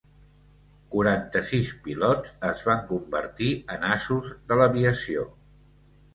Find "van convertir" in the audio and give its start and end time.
2.71-3.51